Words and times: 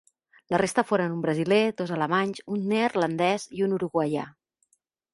La 0.53 0.59
resta 0.61 0.83
foren 0.91 1.13
un 1.17 1.19
brasiler, 1.25 1.59
dos 1.83 1.95
alemanys, 1.99 2.43
un 2.57 2.67
neerlandès 2.75 3.49
i 3.61 3.67
un 3.71 3.81
uruguaià. 3.81 4.29